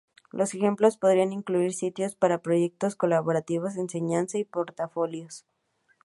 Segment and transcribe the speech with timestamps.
[0.31, 5.45] Los ejemplos podrían incluir sitios para proyectos colaborativos, enseñanza y portafolios.